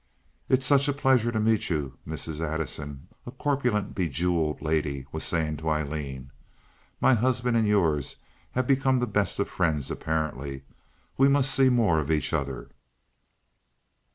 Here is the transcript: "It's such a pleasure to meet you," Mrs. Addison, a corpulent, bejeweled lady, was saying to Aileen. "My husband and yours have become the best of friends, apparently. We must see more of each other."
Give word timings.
"It's 0.49 0.65
such 0.65 0.87
a 0.87 0.93
pleasure 0.93 1.31
to 1.31 1.39
meet 1.39 1.69
you," 1.69 1.95
Mrs. 2.07 2.39
Addison, 2.41 3.07
a 3.27 3.29
corpulent, 3.29 3.93
bejeweled 3.93 4.59
lady, 4.59 5.05
was 5.11 5.23
saying 5.23 5.57
to 5.57 5.69
Aileen. 5.69 6.31
"My 6.99 7.13
husband 7.13 7.55
and 7.55 7.67
yours 7.67 8.15
have 8.53 8.65
become 8.65 8.97
the 8.97 9.05
best 9.05 9.37
of 9.37 9.47
friends, 9.47 9.91
apparently. 9.91 10.63
We 11.19 11.27
must 11.29 11.53
see 11.53 11.69
more 11.69 11.99
of 11.99 12.09
each 12.09 12.33
other." 12.33 12.69